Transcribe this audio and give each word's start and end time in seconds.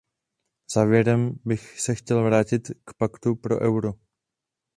Závěrem 0.73 1.39
bych 1.45 1.79
se 1.79 1.95
chtěl 1.95 2.23
vrátit 2.23 2.67
k 2.85 2.93
Paktu 2.93 3.35
pro 3.35 3.59
euro. 3.59 3.93